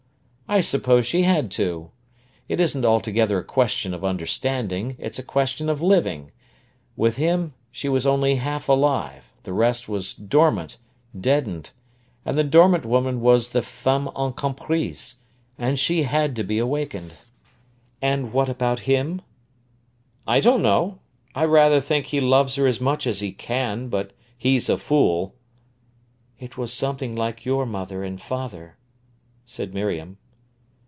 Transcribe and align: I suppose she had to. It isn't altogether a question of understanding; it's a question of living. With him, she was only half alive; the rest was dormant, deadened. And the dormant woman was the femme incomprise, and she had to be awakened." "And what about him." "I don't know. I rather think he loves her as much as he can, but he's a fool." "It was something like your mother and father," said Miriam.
I 0.51 0.59
suppose 0.59 1.07
she 1.07 1.21
had 1.23 1.49
to. 1.51 1.91
It 2.49 2.59
isn't 2.59 2.83
altogether 2.83 3.37
a 3.39 3.43
question 3.45 3.93
of 3.93 4.03
understanding; 4.03 4.97
it's 4.99 5.17
a 5.17 5.23
question 5.23 5.69
of 5.69 5.81
living. 5.81 6.33
With 6.97 7.15
him, 7.15 7.53
she 7.71 7.87
was 7.87 8.05
only 8.05 8.35
half 8.35 8.67
alive; 8.67 9.23
the 9.43 9.53
rest 9.53 9.87
was 9.87 10.13
dormant, 10.13 10.77
deadened. 11.17 11.69
And 12.25 12.37
the 12.37 12.43
dormant 12.43 12.83
woman 12.85 13.21
was 13.21 13.51
the 13.51 13.61
femme 13.61 14.09
incomprise, 14.13 15.15
and 15.57 15.79
she 15.79 16.03
had 16.03 16.35
to 16.35 16.43
be 16.43 16.57
awakened." 16.57 17.13
"And 18.01 18.33
what 18.33 18.49
about 18.49 18.79
him." 18.81 19.21
"I 20.27 20.41
don't 20.41 20.61
know. 20.61 20.99
I 21.33 21.45
rather 21.45 21.79
think 21.79 22.07
he 22.07 22.19
loves 22.19 22.55
her 22.55 22.67
as 22.67 22.81
much 22.81 23.07
as 23.07 23.21
he 23.21 23.31
can, 23.31 23.87
but 23.87 24.11
he's 24.37 24.67
a 24.67 24.77
fool." 24.77 25.33
"It 26.41 26.57
was 26.57 26.73
something 26.73 27.15
like 27.15 27.45
your 27.45 27.65
mother 27.65 28.03
and 28.03 28.21
father," 28.21 28.75
said 29.45 29.73
Miriam. 29.73 30.17